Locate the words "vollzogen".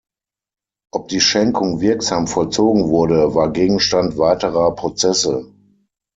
2.25-2.87